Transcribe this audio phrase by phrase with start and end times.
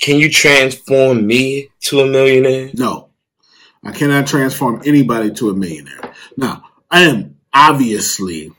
[0.00, 2.70] Can you transform me to a millionaire?
[2.74, 3.10] No,
[3.84, 6.00] I cannot transform anybody to a millionaire.
[6.36, 8.50] Now, I am obviously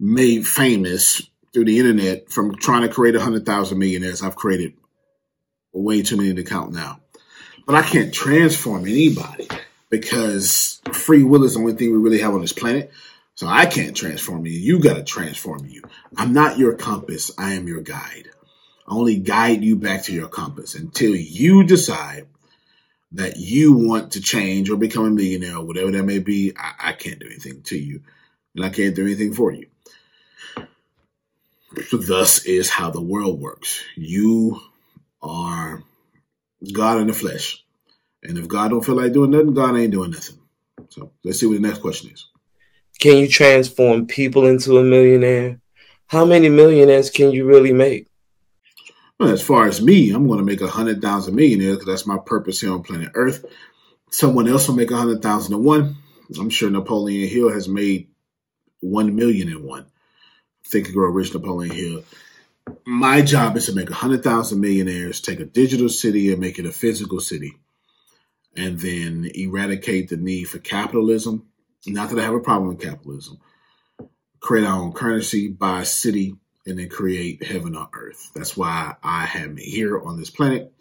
[0.00, 4.22] made famous through the internet from trying to create 100,000 millionaires.
[4.22, 4.72] I've created
[5.72, 7.00] way too many to count now.
[7.66, 9.48] But I can't transform anybody
[9.90, 12.90] because free will is the only thing we really have on this planet.
[13.34, 14.52] So I can't transform you.
[14.52, 15.82] You got to transform you.
[16.16, 17.30] I'm not your compass.
[17.38, 18.30] I am your guide.
[18.86, 22.26] Only guide you back to your compass until you decide
[23.12, 26.52] that you want to change or become a millionaire or whatever that may be.
[26.56, 28.00] I, I can't do anything to you
[28.54, 29.66] and I can't do anything for you.
[31.88, 33.82] So thus is how the world works.
[33.96, 34.60] You
[35.22, 35.82] are
[36.72, 37.64] God in the flesh.
[38.22, 40.38] And if God don't feel like doing nothing, God ain't doing nothing.
[40.90, 42.26] So let's see what the next question is.
[43.00, 45.60] Can you transform people into a millionaire?
[46.06, 48.06] How many millionaires can you really make?
[49.18, 52.06] Well, as far as me, I'm going to make a hundred thousand millionaires because that's
[52.06, 53.44] my purpose here on planet Earth.
[54.10, 55.96] Someone else will make a hundred thousand and one.
[56.38, 58.08] I'm sure Napoleon Hill has made
[58.80, 59.86] one million and one.
[60.66, 62.04] Think and Grow Rich Napoleon Hill.
[62.86, 66.58] My job is to make a hundred thousand millionaires, take a digital city and make
[66.58, 67.52] it a physical city,
[68.56, 71.46] and then eradicate the need for capitalism.
[71.86, 73.38] Not that I have a problem with capitalism.
[74.40, 78.30] Create our own currency, buy a city, and then create heaven on earth.
[78.34, 80.72] That's why I am here on this planet,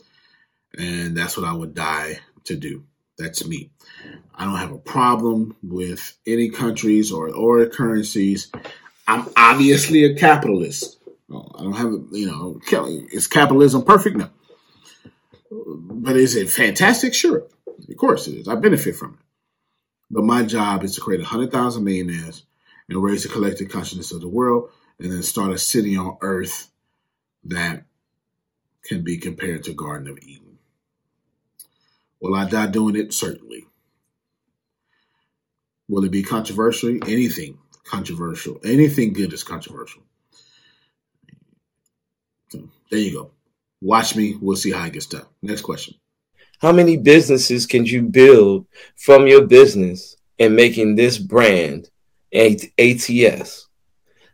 [0.78, 2.84] and that's what I would die to do.
[3.18, 3.70] That's me.
[4.34, 8.52] I don't have a problem with any countries or or currencies.
[9.08, 10.98] I'm obviously a capitalist.
[11.30, 12.60] Oh, I don't have, you know,
[13.12, 14.18] is capitalism perfect?
[14.18, 14.30] No.
[15.52, 17.14] But is it fantastic?
[17.14, 17.44] Sure.
[17.68, 18.48] Of course it is.
[18.48, 19.26] I benefit from it.
[20.10, 22.44] But my job is to create 100,000 millionaires
[22.90, 24.70] and raise the collective consciousness of the world
[25.02, 26.72] and then start a city on earth
[27.44, 27.86] that
[28.84, 30.60] can be compared to Garden of Eden.
[32.20, 33.12] Will I die doing it?
[33.12, 33.66] Certainly.
[35.90, 36.90] Will it be controversial?
[37.08, 38.60] Anything controversial.
[38.64, 40.04] Anything good is controversial.
[42.50, 43.32] So there you go.
[43.82, 44.38] Watch me.
[44.40, 45.26] We'll see how it gets done.
[45.42, 45.96] Next question.
[46.60, 48.68] How many businesses can you build
[48.98, 51.90] from your business and making this brand
[52.32, 53.68] ATS?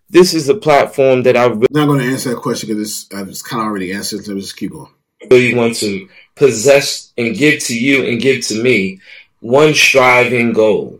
[0.09, 3.41] This is a platform that I really not going to answer that question because it's
[3.41, 4.23] kind of already answered.
[4.23, 4.91] So let's keep going.
[5.29, 9.01] Really want to possess and give to you and give to me
[9.39, 10.99] one striving goal,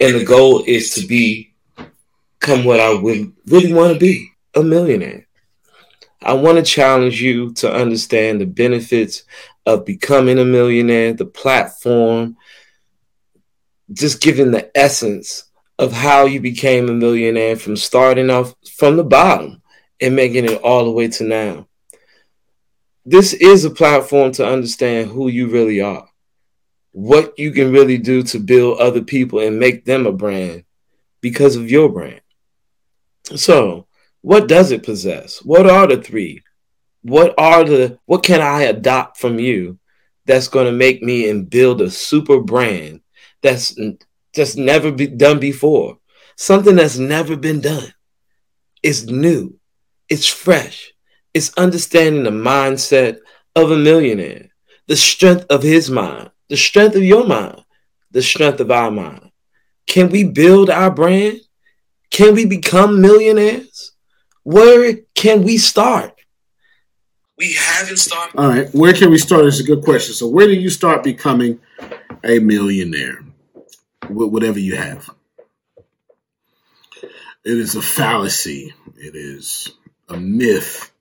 [0.00, 1.52] and the goal is to be
[2.40, 5.26] come what I would really want to be a millionaire.
[6.22, 9.22] I want to challenge you to understand the benefits
[9.66, 12.36] of becoming a millionaire, the platform,
[13.92, 15.44] just giving the essence
[15.78, 19.62] of how you became a millionaire from starting off from the bottom
[20.00, 21.66] and making it all the way to now.
[23.04, 26.08] This is a platform to understand who you really are,
[26.92, 30.64] what you can really do to build other people and make them a brand
[31.20, 32.20] because of your brand.
[33.36, 33.86] So,
[34.20, 35.42] what does it possess?
[35.44, 36.42] What are the three?
[37.02, 39.78] What are the what can I adopt from you
[40.26, 43.00] that's going to make me and build a super brand
[43.42, 43.78] that's
[44.38, 45.98] just never been done before?
[46.36, 47.92] Something that's never been done.
[48.84, 49.58] It's new.
[50.08, 50.92] It's fresh.
[51.34, 53.18] It's understanding the mindset
[53.56, 54.50] of a millionaire,
[54.86, 57.64] the strength of his mind, the strength of your mind,
[58.12, 59.32] the strength of our mind.
[59.88, 61.40] Can we build our brand?
[62.10, 63.92] Can we become millionaires?
[64.44, 66.14] Where can we start?
[67.36, 68.38] We haven't started.
[68.38, 69.46] All right, where can we start?
[69.46, 70.14] Is a good question.
[70.14, 71.58] So, where do you start becoming
[72.24, 73.27] a millionaire with
[74.08, 75.10] whatever you have?
[77.44, 78.74] It is a fallacy.
[78.96, 79.72] It is
[80.08, 80.92] a myth,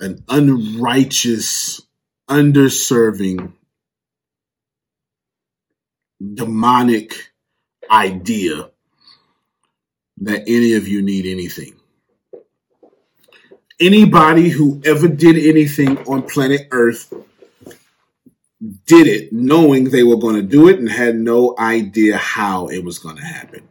[0.00, 1.82] an unrighteous,
[2.28, 3.52] underserving,
[6.34, 7.32] demonic
[7.90, 8.70] idea
[10.18, 11.74] that any of you need anything.
[13.80, 17.12] Anybody who ever did anything on planet Earth
[18.86, 22.84] did it knowing they were going to do it and had no idea how it
[22.84, 23.68] was going to happen.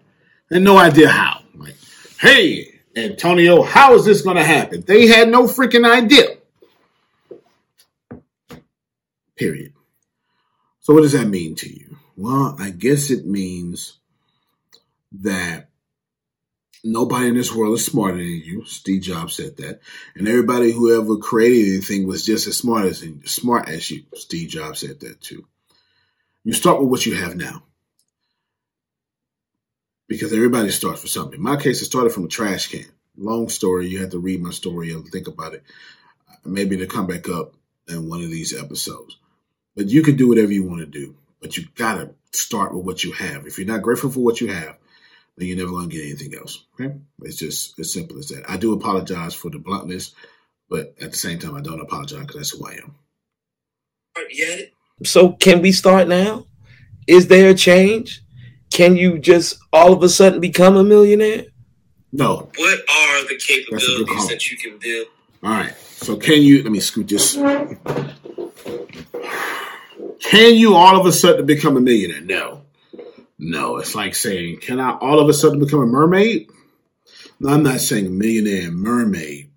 [0.49, 1.41] And no idea how.
[1.55, 1.75] Like,
[2.19, 4.83] hey, Antonio, how is this going to happen?
[4.85, 6.37] They had no freaking idea.
[9.35, 9.73] Period.
[10.79, 11.97] So, what does that mean to you?
[12.15, 13.97] Well, I guess it means
[15.21, 15.66] that
[16.83, 18.65] nobody in this world is smarter than you.
[18.65, 19.81] Steve Jobs said that,
[20.15, 24.03] and everybody who ever created anything was just as smart as smart as you.
[24.15, 25.45] Steve Jobs said that too.
[26.43, 27.63] You start with what you have now,
[30.07, 31.35] because everybody starts from something.
[31.35, 32.85] In my case, it started from a trash can.
[33.17, 33.87] long story.
[33.87, 35.63] You have to read my story and think about it.
[36.45, 37.53] Maybe to come back up
[37.87, 39.17] in one of these episodes.
[39.75, 41.15] But you can do whatever you want to do.
[41.41, 43.45] But you gotta start with what you have.
[43.45, 44.77] If you're not grateful for what you have,
[45.37, 46.65] then you're never gonna get anything else.
[46.79, 46.95] Okay?
[47.21, 48.49] It's just as simple as that.
[48.49, 50.13] I do apologize for the bluntness,
[50.69, 52.95] but at the same time, I don't apologize because that's who I am.
[54.31, 54.71] Yet.
[55.03, 56.47] So can we start now?
[57.07, 58.23] Is there a change?
[58.71, 61.45] Can you just all of a sudden become a millionaire?
[62.11, 62.49] No.
[62.57, 65.07] What are the capabilities that you can build?
[65.43, 65.75] All right.
[65.77, 67.35] So can you let me scoot this.
[70.19, 72.21] Can you all of a sudden become a millionaire?
[72.21, 72.63] No.
[73.39, 73.77] No.
[73.77, 76.49] It's like saying, can I all of a sudden become a mermaid?
[77.39, 79.51] No, I'm not saying millionaire and mermaid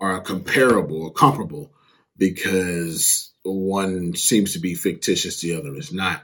[0.00, 1.72] are comparable or comparable
[2.16, 6.22] because one seems to be fictitious, the other is not.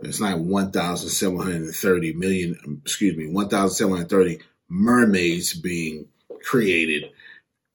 [0.00, 6.08] It's not 1,730 million, excuse me, 1,730 mermaids being
[6.42, 7.10] created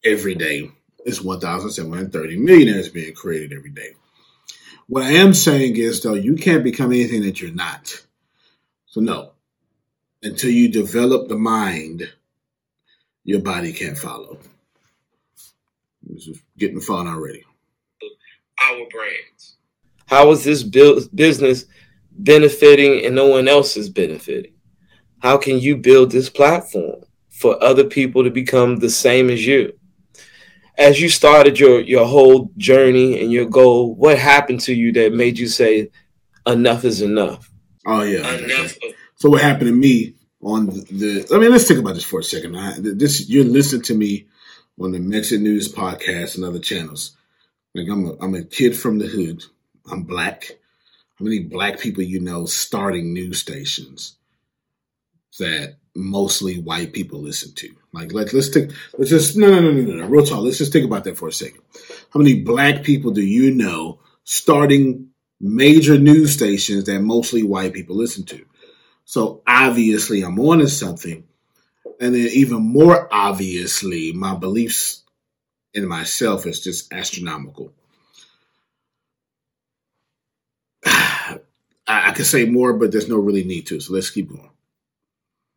[0.04, 0.72] every day.
[1.06, 3.94] It's 1,730 millionaires being created every day.
[4.88, 8.06] What I am saying is, though, you can't become anything that you're not.
[8.90, 9.32] So, no.
[10.24, 12.12] Until you develop the mind,
[13.24, 14.40] your body can't follow.
[16.04, 17.46] This is getting fun already.
[18.62, 19.58] Our brands.
[20.08, 21.66] How is this business
[22.12, 24.54] benefiting and no one else is benefiting?
[25.20, 29.74] How can you build this platform for other people to become the same as you?
[30.78, 35.14] As you started your your whole journey and your goal, what happened to you that
[35.14, 35.92] made you say
[36.48, 37.49] enough is enough?
[37.86, 38.30] Oh yeah.
[38.36, 38.78] Enough.
[39.16, 42.20] So what happened to me on the, the I mean, let's think about this for
[42.20, 42.56] a second.
[42.56, 44.28] I, this you're listening to me
[44.80, 47.16] on the Mexican News podcast and other channels.
[47.76, 49.44] Like I'm a, I'm a kid from the hood.
[49.92, 50.58] I'm black.
[51.18, 54.16] How many black people you know starting news stations
[55.38, 57.70] that mostly white people listen to?
[57.92, 60.40] Like let, let's take let's just no no no no no real talk.
[60.40, 61.62] Let's just think about that for a second.
[62.14, 67.96] How many black people do you know starting major news stations that mostly white people
[67.96, 68.46] listen to?
[69.06, 71.24] So obviously I'm on to something.
[72.00, 75.04] And then even more obviously, my beliefs
[75.74, 77.74] in myself is just astronomical.
[80.86, 81.40] I,
[81.88, 83.80] I could say more, but there's no really need to.
[83.80, 84.52] So let's keep going.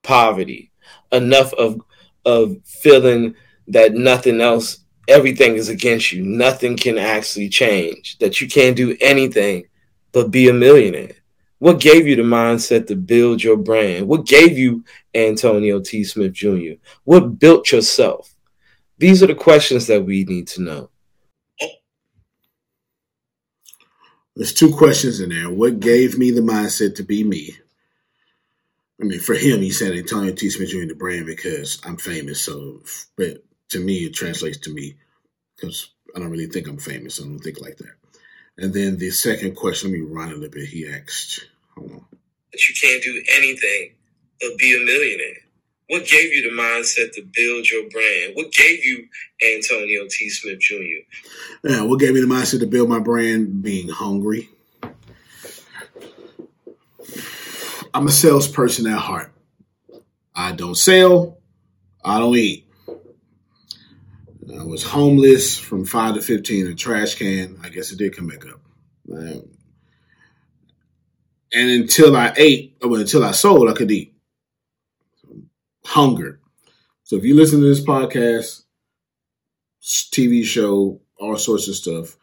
[0.03, 0.73] Poverty,
[1.13, 1.81] enough of
[2.25, 3.35] of feeling
[3.69, 4.79] that nothing else,
[5.09, 6.25] everything is against you.
[6.25, 8.19] Nothing can actually change.
[8.19, 9.65] That you can't do anything
[10.13, 11.17] but be a millionaire.
[11.59, 14.09] What gave you the mindset to build your brand?
[14.09, 16.03] What gave you Antonio T.
[16.05, 16.75] Smith Jr.?
[17.05, 18.35] What built yourself?
[18.99, 20.91] These are the questions that we need to know.
[24.35, 25.51] There's two questions in there.
[25.51, 27.57] What gave me the mindset to be me?
[29.01, 30.49] I mean, for him, he said Antonio T.
[30.51, 30.87] Smith Jr.
[30.87, 32.41] the brand because I'm famous.
[32.41, 32.83] So,
[33.17, 34.97] but to me, it translates to me
[35.57, 37.21] because I don't really think I'm famous.
[37.21, 38.02] I don't think like that.
[38.59, 40.69] And then the second question, let me run a little bit.
[40.69, 42.05] He asked, hold on.
[42.53, 43.95] That you can't do anything
[44.41, 45.39] but be a millionaire.
[45.89, 48.35] What gave you the mindset to build your brand?
[48.35, 49.09] What gave you
[49.55, 50.29] Antonio T.
[50.31, 50.75] Smith Jr.?
[51.65, 53.63] Yeah, what gave me the mindset to build my brand?
[53.63, 54.49] Being hungry.
[57.95, 59.33] I'm a salesperson at heart.
[60.35, 61.39] I don't sell,
[62.03, 62.67] I don't eat.
[64.63, 67.59] I was homeless from five to fifteen in a trash can.
[67.65, 68.61] I guess it did come back up.
[69.13, 69.43] Um,
[71.53, 74.15] and until I ate, well, until I sold, I could eat.
[75.85, 76.39] Hunger.
[77.03, 78.63] So if you listen to this podcast,
[79.83, 82.17] TV show, all sorts of stuff,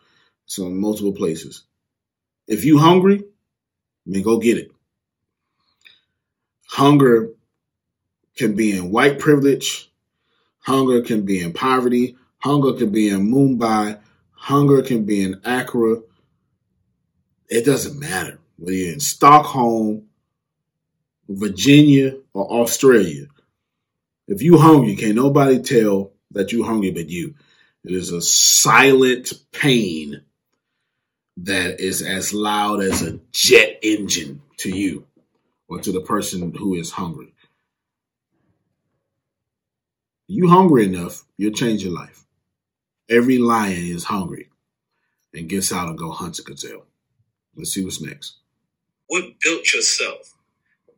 [0.60, 1.66] on multiple places.
[2.48, 3.26] If you hungry,
[4.06, 4.72] then go get it.
[6.70, 7.32] Hunger
[8.38, 9.92] can be in white privilege.
[10.62, 12.16] Hunger can be in poverty.
[12.40, 14.00] Hunger can be in Mumbai.
[14.32, 15.98] Hunger can be in Accra.
[17.50, 20.06] It doesn't matter whether you're in Stockholm,
[21.28, 23.26] Virginia, or Australia.
[24.28, 27.36] If you hungry, can't nobody tell that you hungry but you.
[27.84, 30.22] It is a silent pain
[31.38, 35.06] that is as loud as a jet engine to you
[35.68, 37.34] or to the person who is hungry.
[40.28, 42.26] You hungry enough, you'll change your life.
[43.10, 44.50] Every lion is hungry
[45.34, 46.86] and gets out and go hunt a gazelle.
[47.56, 48.38] Let's see what's next.
[49.08, 50.36] What built yourself?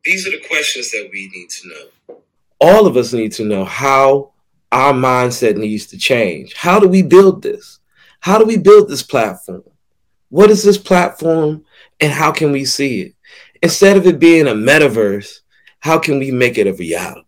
[0.04, 2.16] These are the questions that we need to know.
[2.60, 4.32] All of us need to know how
[4.70, 6.54] our mindset needs to change.
[6.54, 7.78] How do we build this?
[8.20, 9.64] How do we build this platform?
[10.28, 11.64] What is this platform
[12.00, 13.14] and how can we see it?
[13.62, 15.40] Instead of it being a metaverse,
[15.80, 17.26] how can we make it a reality?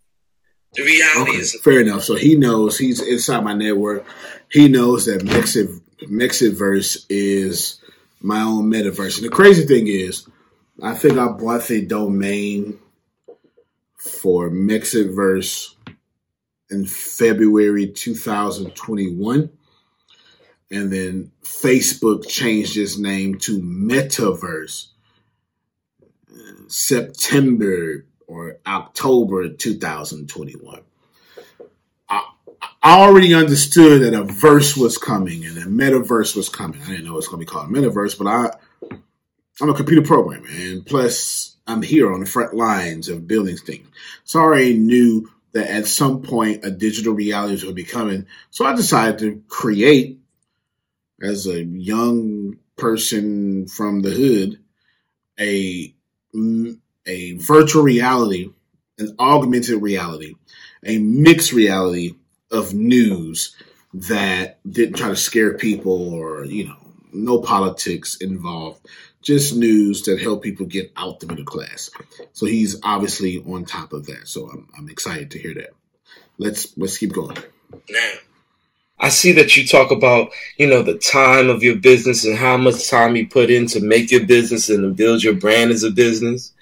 [0.73, 2.03] The reality okay, is fair enough.
[2.03, 4.05] So he knows he's inside my network.
[4.55, 7.81] He knows that Mexit Mexiverse is
[8.21, 9.17] my own metaverse.
[9.17, 10.29] And the crazy thing is,
[10.81, 12.79] I think I bought the domain
[13.97, 15.75] for Mexiverse
[16.69, 19.49] in February 2021.
[20.71, 24.87] And then Facebook changed its name to Metaverse
[26.69, 30.81] September or October 2021.
[32.81, 36.81] I, already understood that a verse was coming and a metaverse was coming.
[36.83, 38.97] I didn't know it was going to be called a metaverse, but I,
[39.61, 43.87] I'm a computer programmer, and plus I'm here on the front lines of building things.
[44.23, 48.27] So I already knew that at some point a digital reality to be coming.
[48.51, 50.19] So I decided to create,
[51.21, 54.59] as a young person from the hood,
[55.39, 55.93] a
[57.07, 58.49] a virtual reality,
[58.99, 60.35] an augmented reality,
[60.83, 62.15] a mixed reality
[62.51, 63.55] of news
[63.93, 66.77] that didn't try to scare people or, you know,
[67.13, 68.85] no politics involved,
[69.21, 71.89] just news that helped people get out the middle class.
[72.33, 74.27] So he's obviously on top of that.
[74.27, 75.71] So I'm, I'm excited to hear that.
[76.37, 77.37] Let's let's keep going.
[77.89, 78.11] Now,
[78.99, 82.57] I see that you talk about, you know, the time of your business and how
[82.57, 85.83] much time you put in to make your business and to build your brand as
[85.83, 86.53] a business.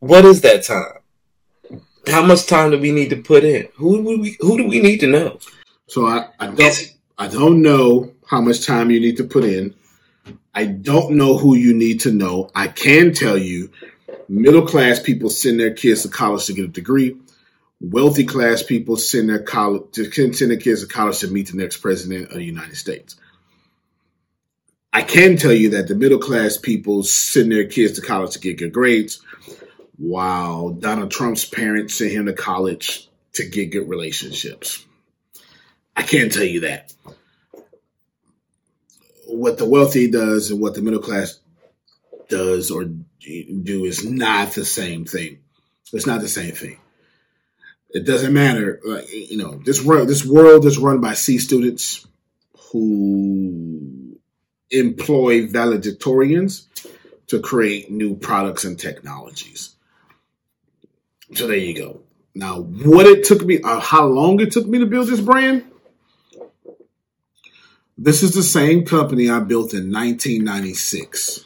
[0.00, 1.00] What is that time?
[2.06, 3.68] How much time do we need to put in?
[3.76, 5.38] Who do we who do we need to know?
[5.86, 9.74] So I, I don't I don't know how much time you need to put in.
[10.54, 12.50] I don't know who you need to know.
[12.54, 13.70] I can tell you
[14.28, 17.16] middle class people send their kids to college to get a degree
[17.90, 21.56] wealthy class people send their college to send their kids to college to meet the
[21.56, 23.16] next president of the United States.
[24.92, 28.38] I can tell you that the middle class people send their kids to college to
[28.38, 29.20] get good grades,
[29.96, 34.84] while Donald Trump's parents sent him to college to get good relationships.
[35.96, 36.92] I can't tell you that.
[39.26, 41.38] What the wealthy does and what the middle class
[42.28, 45.38] does or do is not the same thing.
[45.92, 46.78] It's not the same thing.
[47.90, 48.80] It doesn't matter.
[49.08, 52.06] You know, this world, this world is run by C students
[52.72, 54.18] who
[54.70, 56.66] employ valedictorians
[57.28, 59.73] to create new products and technologies.
[61.32, 62.00] So there you go.
[62.34, 65.64] Now, what it took me, uh, how long it took me to build this brand?
[67.96, 71.44] This is the same company I built in 1996.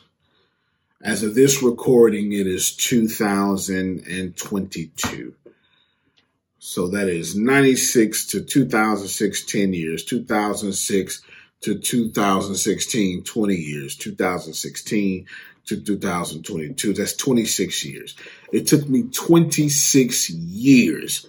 [1.02, 5.34] As of this recording, it is 2022.
[6.58, 10.02] So that is 96 to 2006, 10 years.
[10.04, 11.22] 2006
[11.62, 13.96] to 2016, 20 years.
[13.96, 15.26] 2016
[15.66, 18.16] to 2022, that's 26 years.
[18.52, 21.28] It took me 26 years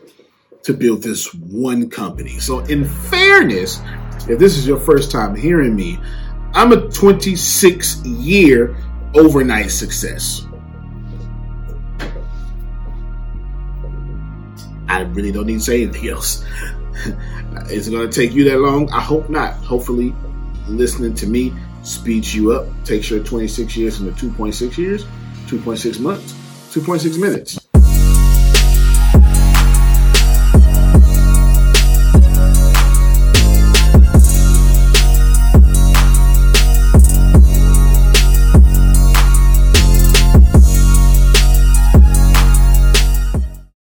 [0.64, 2.40] to build this one company.
[2.40, 3.82] So, in fairness,
[4.30, 6.00] if this is your first time hearing me,
[6.54, 8.76] I'm a 26 year
[9.14, 10.46] overnight success.
[14.88, 16.44] I really don't need to say anything else.
[17.70, 18.90] Is it going to take you that long?
[18.92, 19.54] I hope not.
[19.64, 20.14] Hopefully,
[20.68, 21.54] listening to me
[21.84, 25.06] speeds you up, takes your 26 years into 2.6 years,
[25.48, 26.34] 2.6 months,
[26.74, 27.59] 2.6 minutes.